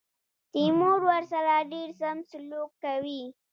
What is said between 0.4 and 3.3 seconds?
تیمور ورسره ډېر سم سلوک کوي.